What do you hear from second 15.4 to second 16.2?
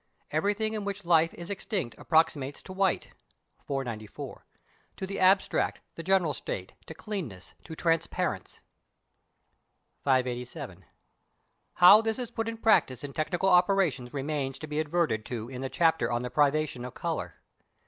in the chapter